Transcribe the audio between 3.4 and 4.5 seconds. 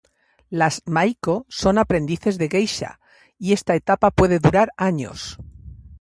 esta etapa puede